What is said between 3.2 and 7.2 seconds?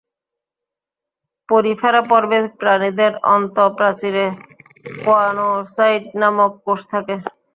অন্তঃপ্রাচীরে choanocyte নামক কোষ থাকে।